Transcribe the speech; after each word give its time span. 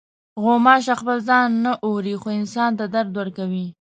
غوماشه 0.43 0.93
خپل 1.01 1.17
ځان 1.29 1.49
نه 1.63 1.71
اوري، 1.85 2.15
خو 2.21 2.27
انسان 2.39 2.71
ته 2.79 2.85
درد 2.95 3.11
ورکوي. 3.19 3.67